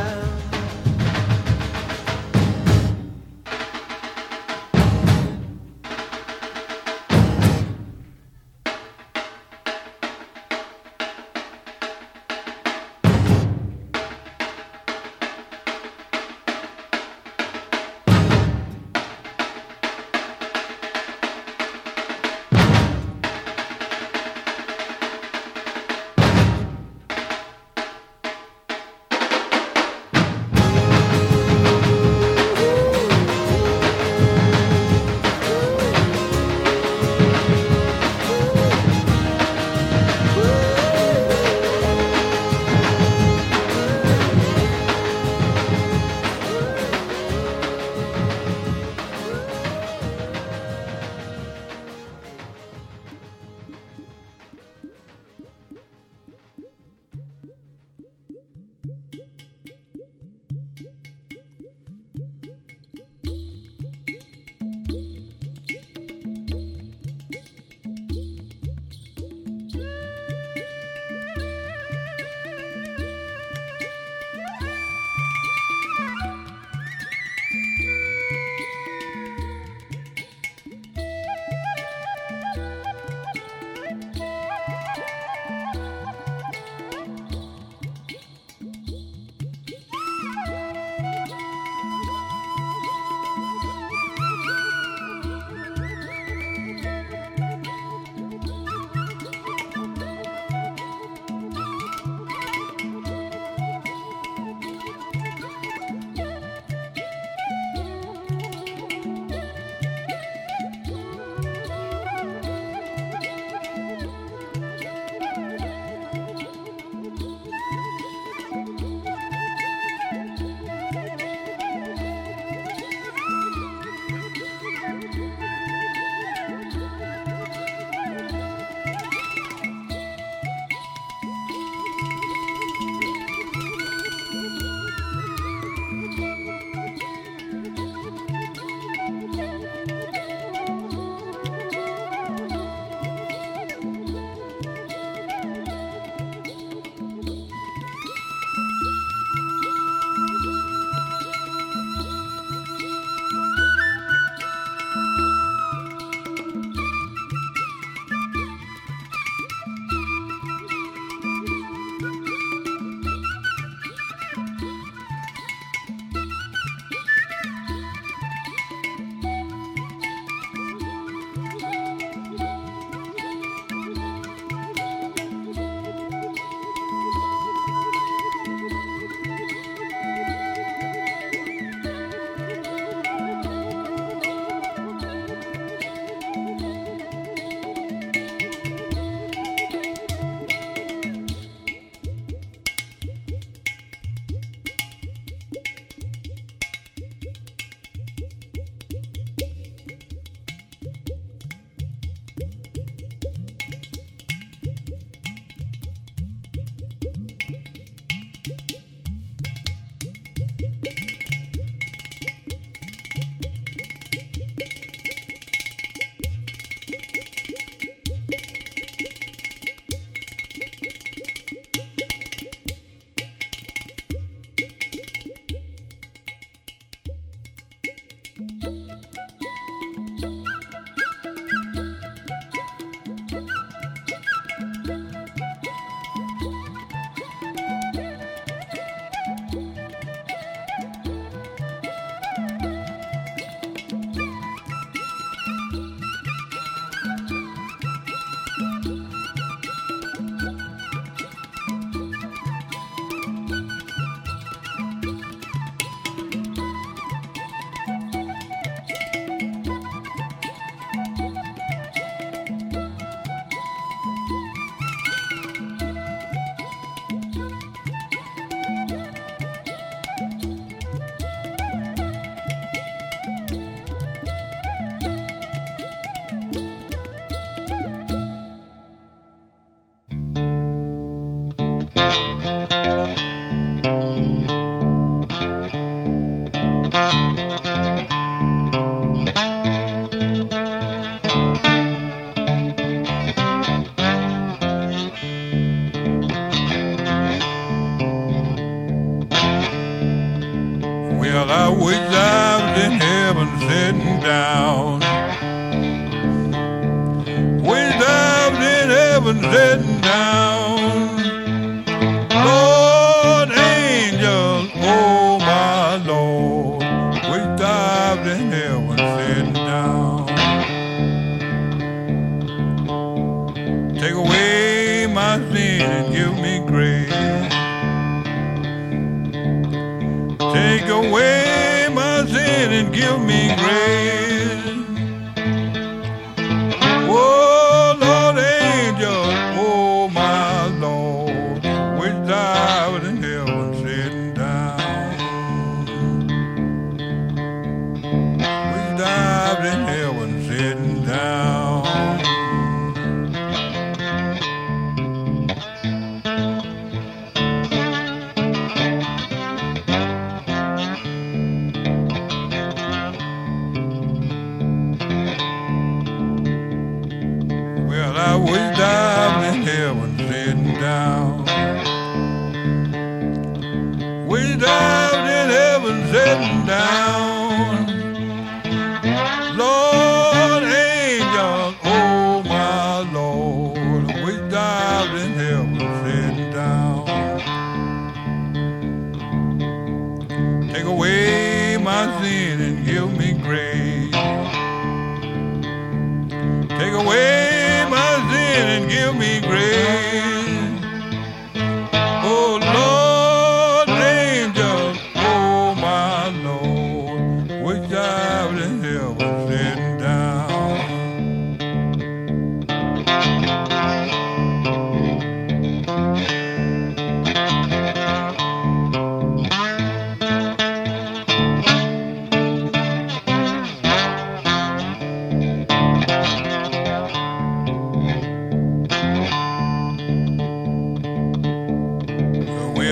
Away 330.91 331.87
my 331.93 332.25
sin 332.27 332.71
and 332.73 332.93
give 332.93 333.19
me 333.21 333.47
grace. 333.57 334.00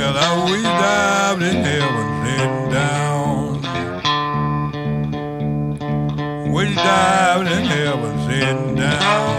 Well, 0.10 0.18
I 0.18 0.47
in 7.47 7.64
heaven 7.64 8.28
down. 8.28 8.76
Down. 8.76 9.38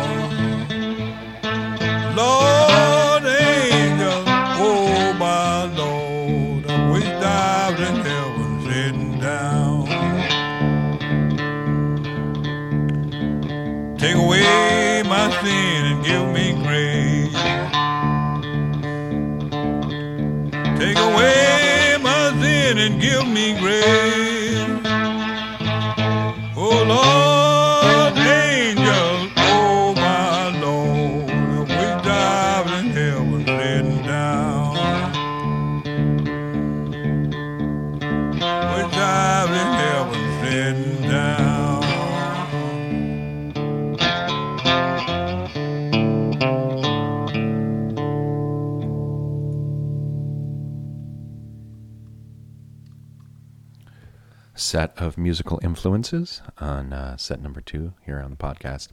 Of 55.11 55.19
musical 55.19 55.59
influences 55.61 56.41
on 56.59 56.93
uh, 56.93 57.17
set 57.17 57.43
number 57.43 57.61
two 57.61 57.93
here 58.07 58.21
on 58.21 58.31
the 58.31 58.37
podcast. 58.37 58.91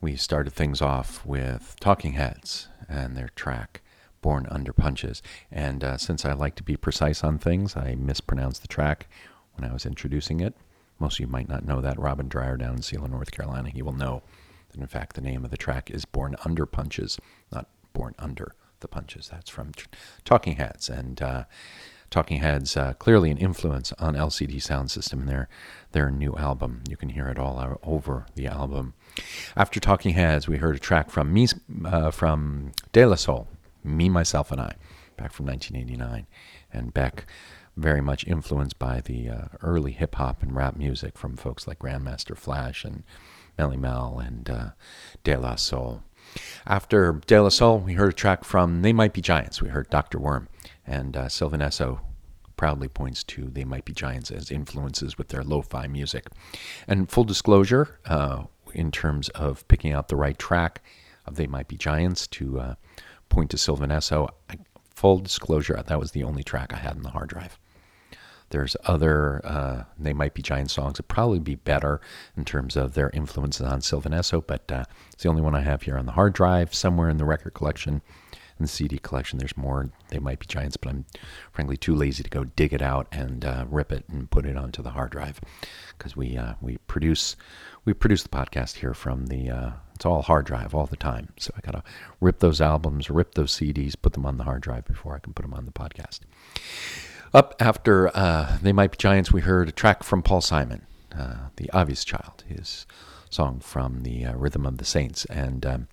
We 0.00 0.16
started 0.16 0.54
things 0.54 0.80
off 0.80 1.24
with 1.26 1.76
Talking 1.80 2.14
Heads 2.14 2.68
and 2.88 3.14
their 3.14 3.28
track 3.36 3.82
Born 4.22 4.46
Under 4.50 4.72
Punches. 4.72 5.22
And 5.52 5.84
uh, 5.84 5.98
since 5.98 6.24
I 6.24 6.32
like 6.32 6.54
to 6.54 6.62
be 6.62 6.78
precise 6.78 7.22
on 7.22 7.36
things, 7.36 7.76
I 7.76 7.94
mispronounced 7.94 8.62
the 8.62 8.68
track 8.68 9.06
when 9.54 9.68
I 9.68 9.72
was 9.74 9.84
introducing 9.84 10.40
it. 10.40 10.54
Most 10.98 11.16
of 11.16 11.20
you 11.20 11.26
might 11.26 11.48
not 11.50 11.66
know 11.66 11.82
that. 11.82 11.98
Robin 11.98 12.26
Dreyer 12.26 12.56
down 12.56 12.76
in 12.76 12.80
Sealand, 12.80 13.10
North 13.10 13.32
Carolina, 13.32 13.68
he 13.68 13.82
will 13.82 13.92
know 13.92 14.22
that 14.70 14.80
in 14.80 14.86
fact 14.86 15.14
the 15.14 15.20
name 15.20 15.44
of 15.44 15.50
the 15.50 15.58
track 15.58 15.90
is 15.90 16.06
Born 16.06 16.36
Under 16.42 16.64
Punches, 16.64 17.18
not 17.52 17.68
Born 17.92 18.14
Under 18.18 18.54
the 18.80 18.88
Punches. 18.88 19.28
That's 19.28 19.50
from 19.50 19.72
Talking 20.24 20.56
Heads. 20.56 20.88
And 20.88 21.20
uh, 21.20 21.44
Talking 22.16 22.38
Heads, 22.38 22.78
uh, 22.78 22.94
clearly 22.94 23.30
an 23.30 23.36
influence 23.36 23.92
on 23.98 24.14
LCD 24.14 24.62
Sound 24.62 24.90
System 24.90 25.20
and 25.20 25.28
their 25.28 25.50
their 25.92 26.10
new 26.10 26.34
album. 26.34 26.82
You 26.88 26.96
can 26.96 27.10
hear 27.10 27.28
it 27.28 27.38
all 27.38 27.78
over 27.82 28.24
the 28.34 28.46
album. 28.46 28.94
After 29.54 29.80
Talking 29.80 30.14
Heads, 30.14 30.48
we 30.48 30.56
heard 30.56 30.76
a 30.76 30.78
track 30.78 31.10
from 31.10 31.30
me, 31.30 31.46
uh, 31.84 32.10
from 32.10 32.72
De 32.92 33.04
La 33.04 33.16
Soul, 33.16 33.48
Me, 33.84 34.08
Myself, 34.08 34.50
and 34.50 34.62
I, 34.62 34.76
back 35.18 35.30
from 35.30 35.44
1989, 35.44 36.26
and 36.72 36.94
Beck 36.94 37.26
very 37.76 38.00
much 38.00 38.26
influenced 38.26 38.78
by 38.78 39.02
the 39.02 39.28
uh, 39.28 39.48
early 39.60 39.92
hip 39.92 40.14
hop 40.14 40.42
and 40.42 40.56
rap 40.56 40.74
music 40.74 41.18
from 41.18 41.36
folks 41.36 41.68
like 41.68 41.80
Grandmaster 41.80 42.34
Flash 42.34 42.82
and 42.82 43.02
Melly 43.58 43.76
Mel 43.76 44.18
and 44.24 44.48
uh, 44.48 44.70
De 45.22 45.36
La 45.36 45.56
Soul. 45.56 46.02
After 46.66 47.20
De 47.26 47.40
La 47.40 47.48
Soul, 47.48 47.78
we 47.78 47.94
heard 47.94 48.10
a 48.10 48.16
track 48.16 48.44
from 48.44 48.82
They 48.82 48.92
Might 48.92 49.12
Be 49.12 49.20
Giants. 49.20 49.62
We 49.62 49.68
heard 49.68 49.88
Dr. 49.90 50.18
Worm, 50.18 50.48
and 50.86 51.16
uh, 51.16 51.28
Sylvan 51.28 51.60
Esso 51.60 52.00
proudly 52.56 52.88
points 52.88 53.22
to 53.24 53.50
They 53.50 53.64
Might 53.64 53.84
Be 53.84 53.92
Giants 53.92 54.30
as 54.30 54.50
influences 54.50 55.18
with 55.18 55.28
their 55.28 55.44
lo 55.44 55.62
fi 55.62 55.86
music. 55.86 56.28
And 56.88 57.10
full 57.10 57.24
disclosure, 57.24 57.98
uh, 58.06 58.44
in 58.72 58.90
terms 58.90 59.28
of 59.30 59.66
picking 59.68 59.92
out 59.92 60.08
the 60.08 60.16
right 60.16 60.38
track 60.38 60.82
of 61.26 61.36
They 61.36 61.46
Might 61.46 61.68
Be 61.68 61.76
Giants 61.76 62.26
to 62.28 62.60
uh, 62.60 62.74
point 63.28 63.50
to 63.50 63.58
Sylvan 63.58 63.90
Esso, 63.90 64.28
I, 64.50 64.56
full 64.94 65.18
disclosure, 65.18 65.82
that 65.86 66.00
was 66.00 66.12
the 66.12 66.24
only 66.24 66.42
track 66.42 66.72
I 66.72 66.78
had 66.78 66.96
in 66.96 67.02
the 67.02 67.10
hard 67.10 67.28
drive. 67.28 67.58
There's 68.50 68.76
other, 68.84 69.40
uh, 69.44 69.84
they 69.98 70.12
might 70.12 70.34
be 70.34 70.42
giant 70.42 70.70
songs 70.70 70.96
that 70.98 71.08
probably 71.08 71.40
be 71.40 71.56
better 71.56 72.00
in 72.36 72.44
terms 72.44 72.76
of 72.76 72.94
their 72.94 73.10
influences 73.10 73.66
on 73.66 73.80
Sylvan 73.80 74.12
Esso, 74.12 74.44
but 74.46 74.70
uh, 74.70 74.84
it's 75.12 75.22
the 75.22 75.28
only 75.28 75.42
one 75.42 75.54
I 75.54 75.62
have 75.62 75.82
here 75.82 75.98
on 75.98 76.06
the 76.06 76.12
hard 76.12 76.32
drive, 76.32 76.74
somewhere 76.74 77.08
in 77.08 77.16
the 77.16 77.24
record 77.24 77.54
collection. 77.54 78.02
The 78.58 78.66
CD 78.66 78.98
collection, 78.98 79.38
there's 79.38 79.56
more. 79.56 79.90
They 80.08 80.18
might 80.18 80.38
be 80.38 80.46
giants, 80.46 80.78
but 80.78 80.88
I'm 80.88 81.04
frankly 81.52 81.76
too 81.76 81.94
lazy 81.94 82.22
to 82.22 82.30
go 82.30 82.44
dig 82.44 82.72
it 82.72 82.80
out 82.80 83.06
and 83.12 83.44
uh, 83.44 83.66
rip 83.68 83.92
it 83.92 84.08
and 84.08 84.30
put 84.30 84.46
it 84.46 84.56
onto 84.56 84.82
the 84.82 84.90
hard 84.90 85.10
drive 85.10 85.40
because 85.98 86.16
we 86.16 86.38
uh, 86.38 86.54
we 86.62 86.78
produce 86.86 87.36
we 87.84 87.92
produce 87.92 88.22
the 88.22 88.30
podcast 88.30 88.76
here 88.76 88.94
from 88.94 89.26
the 89.26 89.50
uh, 89.50 89.70
it's 89.94 90.06
all 90.06 90.22
hard 90.22 90.46
drive 90.46 90.74
all 90.74 90.86
the 90.86 90.96
time. 90.96 91.28
So 91.38 91.52
I 91.54 91.60
gotta 91.60 91.82
rip 92.18 92.38
those 92.38 92.62
albums, 92.62 93.10
rip 93.10 93.34
those 93.34 93.52
CDs, 93.52 93.94
put 94.00 94.14
them 94.14 94.24
on 94.24 94.38
the 94.38 94.44
hard 94.44 94.62
drive 94.62 94.86
before 94.86 95.14
I 95.14 95.18
can 95.18 95.34
put 95.34 95.42
them 95.42 95.52
on 95.52 95.66
the 95.66 95.72
podcast. 95.72 96.20
Up 97.36 97.54
after 97.60 98.08
uh, 98.16 98.56
They 98.62 98.72
Might 98.72 98.92
Be 98.92 98.96
Giants, 98.96 99.30
we 99.30 99.42
heard 99.42 99.68
a 99.68 99.72
track 99.72 100.02
from 100.02 100.22
Paul 100.22 100.40
Simon, 100.40 100.86
uh, 101.14 101.48
The 101.56 101.68
Obvious 101.70 102.02
Child, 102.02 102.44
his 102.48 102.86
song 103.28 103.60
from 103.60 104.04
the 104.04 104.24
uh, 104.24 104.34
Rhythm 104.36 104.64
of 104.64 104.78
the 104.78 104.86
Saints. 104.86 105.26
And 105.26 105.66
um, 105.66 105.88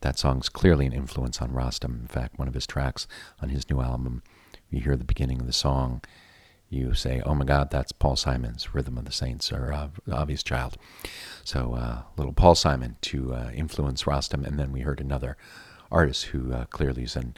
that 0.00 0.18
song's 0.18 0.48
clearly 0.48 0.86
an 0.86 0.94
influence 0.94 1.42
on 1.42 1.50
Rostam. 1.50 2.00
In 2.00 2.06
fact, 2.06 2.38
one 2.38 2.48
of 2.48 2.54
his 2.54 2.66
tracks 2.66 3.06
on 3.42 3.50
his 3.50 3.68
new 3.68 3.82
album, 3.82 4.22
you 4.70 4.80
hear 4.80 4.96
the 4.96 5.04
beginning 5.04 5.38
of 5.38 5.46
the 5.46 5.52
song, 5.52 6.00
you 6.70 6.94
say, 6.94 7.20
oh 7.26 7.34
my 7.34 7.44
God, 7.44 7.70
that's 7.70 7.92
Paul 7.92 8.16
Simon's 8.16 8.72
Rhythm 8.74 8.96
of 8.96 9.04
the 9.04 9.12
Saints, 9.12 9.52
or 9.52 9.74
uh, 9.74 9.88
Obvious 10.10 10.42
Child. 10.42 10.78
So, 11.44 11.74
uh, 11.74 12.04
little 12.16 12.32
Paul 12.32 12.54
Simon 12.54 12.96
to 13.02 13.34
uh, 13.34 13.50
influence 13.54 14.04
Rostam. 14.04 14.46
And 14.46 14.58
then 14.58 14.72
we 14.72 14.80
heard 14.80 15.02
another 15.02 15.36
artist 15.92 16.28
who 16.28 16.54
uh, 16.54 16.64
clearly 16.64 17.02
is 17.02 17.16
an 17.16 17.36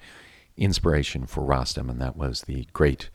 inspiration 0.56 1.26
for 1.26 1.42
Rostam, 1.42 1.90
and 1.90 2.00
that 2.00 2.16
was 2.16 2.42
the 2.42 2.68
great 2.72 3.10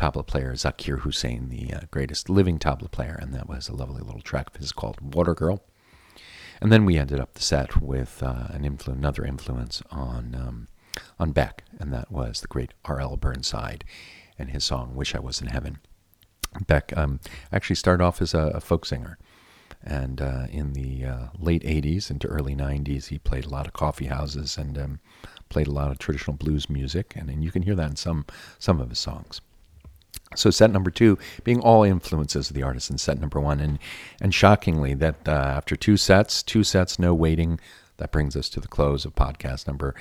tabla 0.00 0.26
player 0.26 0.54
Zakir 0.54 1.00
Hussain, 1.00 1.50
the 1.50 1.74
uh, 1.74 1.80
greatest 1.90 2.30
living 2.30 2.58
tabla 2.58 2.90
player, 2.90 3.18
and 3.20 3.34
that 3.34 3.48
was 3.48 3.68
a 3.68 3.74
lovely 3.74 4.00
little 4.00 4.22
track 4.22 4.48
of 4.48 4.56
his 4.56 4.72
called 4.72 5.14
Water 5.14 5.34
Girl. 5.34 5.62
And 6.58 6.72
then 6.72 6.86
we 6.86 6.96
ended 6.96 7.20
up 7.20 7.34
the 7.34 7.42
set 7.42 7.82
with 7.82 8.22
uh, 8.22 8.46
an 8.48 8.62
influ- 8.62 8.94
another 8.94 9.26
influence 9.26 9.82
on 9.90 10.34
um, 10.34 10.68
on 11.18 11.32
Beck, 11.32 11.64
and 11.78 11.92
that 11.92 12.10
was 12.10 12.40
the 12.40 12.48
great 12.48 12.72
R.L. 12.86 13.18
Burnside 13.18 13.84
and 14.38 14.50
his 14.50 14.64
song 14.64 14.94
"Wish 14.94 15.14
I 15.14 15.20
Was 15.20 15.42
in 15.42 15.48
Heaven." 15.48 15.78
Beck 16.66 16.96
um, 16.96 17.20
actually 17.52 17.76
started 17.76 18.02
off 18.02 18.22
as 18.22 18.32
a, 18.32 18.52
a 18.54 18.60
folk 18.60 18.86
singer, 18.86 19.18
and 19.84 20.22
uh, 20.22 20.46
in 20.50 20.72
the 20.72 21.04
uh, 21.04 21.26
late 21.38 21.62
'80s 21.62 22.10
into 22.10 22.26
early 22.26 22.56
'90s, 22.56 23.08
he 23.08 23.18
played 23.18 23.44
a 23.44 23.50
lot 23.50 23.66
of 23.66 23.74
coffee 23.74 24.06
houses 24.06 24.56
and 24.56 24.78
um, 24.78 25.00
played 25.50 25.66
a 25.66 25.72
lot 25.72 25.90
of 25.90 25.98
traditional 25.98 26.36
blues 26.36 26.70
music, 26.70 27.12
and, 27.16 27.28
and 27.28 27.44
you 27.44 27.50
can 27.50 27.62
hear 27.62 27.74
that 27.74 27.90
in 27.90 27.96
some 27.96 28.24
some 28.58 28.80
of 28.80 28.88
his 28.88 28.98
songs. 28.98 29.42
So 30.36 30.50
set 30.50 30.70
number 30.70 30.90
two 30.92 31.18
being 31.42 31.60
all 31.60 31.82
influences 31.82 32.50
of 32.50 32.54
the 32.54 32.62
artist 32.62 32.88
in 32.88 32.98
set 32.98 33.20
number 33.20 33.40
one, 33.40 33.58
and 33.58 33.78
and 34.20 34.32
shockingly 34.32 34.94
that 34.94 35.26
uh, 35.26 35.32
after 35.32 35.74
two 35.74 35.96
sets, 35.96 36.42
two 36.42 36.62
sets, 36.62 36.98
no 36.98 37.12
waiting, 37.14 37.58
that 37.96 38.12
brings 38.12 38.36
us 38.36 38.48
to 38.50 38.60
the 38.60 38.68
close 38.68 39.04
of 39.04 39.14
podcast 39.16 39.66
number 39.66 39.94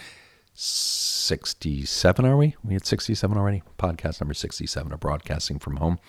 sixty-seven. 0.53 2.25
Are 2.25 2.38
we? 2.38 2.55
We 2.63 2.73
had 2.73 2.86
sixty-seven 2.86 3.38
already. 3.38 3.63
Podcast 3.80 4.21
number 4.21 4.36
sixty-seven 4.36 4.93
of 4.93 4.99
broadcasting 4.99 5.57
from 5.57 5.77
home. 5.77 5.99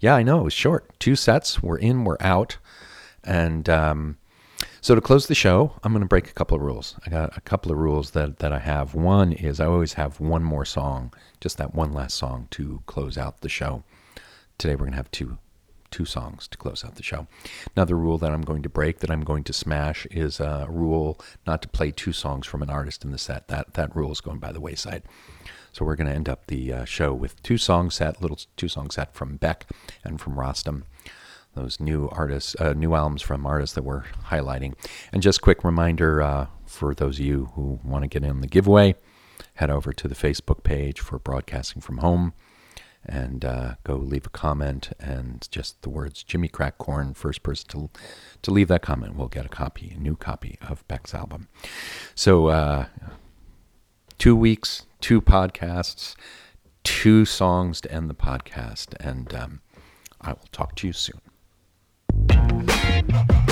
Yeah, 0.00 0.16
I 0.16 0.22
know 0.22 0.40
it 0.40 0.44
was 0.44 0.52
short. 0.52 0.98
Two 0.98 1.16
sets. 1.16 1.62
We're 1.62 1.78
in. 1.78 2.04
We're 2.04 2.18
out, 2.20 2.58
and. 3.24 3.68
Um, 3.68 4.18
so 4.82 4.96
to 4.96 5.00
close 5.00 5.28
the 5.28 5.34
show, 5.36 5.74
I'm 5.84 5.92
going 5.92 6.02
to 6.02 6.08
break 6.08 6.28
a 6.28 6.32
couple 6.32 6.56
of 6.56 6.62
rules. 6.62 6.96
I 7.06 7.10
got 7.10 7.36
a 7.36 7.40
couple 7.40 7.70
of 7.70 7.78
rules 7.78 8.10
that, 8.10 8.40
that 8.40 8.52
I 8.52 8.58
have. 8.58 8.94
One 8.96 9.32
is 9.32 9.60
I 9.60 9.66
always 9.66 9.92
have 9.92 10.18
one 10.18 10.42
more 10.42 10.64
song, 10.64 11.14
just 11.40 11.56
that 11.58 11.72
one 11.72 11.92
last 11.92 12.16
song 12.16 12.48
to 12.50 12.82
close 12.86 13.16
out 13.16 13.42
the 13.42 13.48
show. 13.48 13.84
Today 14.58 14.74
we're 14.74 14.80
going 14.80 14.90
to 14.90 14.96
have 14.96 15.10
two 15.12 15.38
two 15.92 16.04
songs 16.06 16.48
to 16.48 16.58
close 16.58 16.84
out 16.84 16.96
the 16.96 17.02
show. 17.02 17.26
Another 17.76 17.96
rule 17.96 18.16
that 18.18 18.32
I'm 18.32 18.40
going 18.40 18.62
to 18.62 18.68
break, 18.68 19.00
that 19.00 19.10
I'm 19.10 19.24
going 19.24 19.44
to 19.44 19.52
smash, 19.52 20.06
is 20.06 20.40
a 20.40 20.66
rule 20.68 21.20
not 21.46 21.60
to 21.62 21.68
play 21.68 21.90
two 21.90 22.14
songs 22.14 22.46
from 22.46 22.62
an 22.62 22.70
artist 22.70 23.04
in 23.04 23.12
the 23.12 23.18
set. 23.18 23.48
That 23.48 23.74
that 23.74 23.94
rule 23.94 24.10
is 24.10 24.20
going 24.20 24.38
by 24.38 24.50
the 24.50 24.60
wayside. 24.60 25.04
So 25.70 25.84
we're 25.84 25.96
going 25.96 26.08
to 26.08 26.14
end 26.14 26.28
up 26.28 26.46
the 26.46 26.72
uh, 26.72 26.84
show 26.84 27.14
with 27.14 27.40
two 27.42 27.56
songs 27.56 27.94
set, 27.94 28.20
little 28.20 28.38
two 28.56 28.68
songs 28.68 28.96
set 28.96 29.14
from 29.14 29.36
Beck 29.36 29.66
and 30.02 30.20
from 30.20 30.34
Rostam 30.34 30.82
those 31.54 31.80
new 31.80 32.08
artists, 32.12 32.56
uh, 32.58 32.72
new 32.72 32.94
albums 32.94 33.22
from 33.22 33.46
artists 33.46 33.74
that 33.74 33.84
we're 33.84 34.04
highlighting. 34.26 34.74
And 35.12 35.22
just 35.22 35.42
quick 35.42 35.64
reminder 35.64 36.22
uh, 36.22 36.46
for 36.66 36.94
those 36.94 37.18
of 37.18 37.24
you 37.24 37.50
who 37.54 37.78
want 37.84 38.02
to 38.02 38.08
get 38.08 38.24
in 38.24 38.40
the 38.40 38.46
giveaway, 38.46 38.94
head 39.54 39.70
over 39.70 39.92
to 39.92 40.08
the 40.08 40.14
Facebook 40.14 40.62
page 40.64 41.00
for 41.00 41.18
Broadcasting 41.18 41.82
from 41.82 41.98
Home 41.98 42.32
and 43.04 43.44
uh, 43.44 43.74
go 43.84 43.96
leave 43.96 44.26
a 44.26 44.30
comment 44.30 44.90
and 45.00 45.48
just 45.50 45.82
the 45.82 45.90
words 45.90 46.22
Jimmy 46.22 46.48
Crack 46.48 46.78
Corn, 46.78 47.14
first 47.14 47.42
person 47.42 47.68
to, 47.70 47.90
to 48.42 48.50
leave 48.50 48.68
that 48.68 48.82
comment 48.82 49.16
will 49.16 49.28
get 49.28 49.44
a 49.44 49.48
copy, 49.48 49.92
a 49.96 50.00
new 50.00 50.16
copy 50.16 50.58
of 50.62 50.86
Beck's 50.88 51.14
album. 51.14 51.48
So, 52.14 52.46
uh, 52.46 52.86
two 54.18 54.36
weeks, 54.36 54.86
two 55.00 55.20
podcasts, 55.20 56.14
two 56.84 57.24
songs 57.24 57.80
to 57.80 57.92
end 57.92 58.08
the 58.08 58.14
podcast, 58.14 58.94
and 59.00 59.34
um, 59.34 59.60
I 60.20 60.30
will 60.30 60.48
talk 60.52 60.76
to 60.76 60.86
you 60.86 60.92
soon. 60.92 61.20
Thank 63.08 63.48
you. 63.48 63.51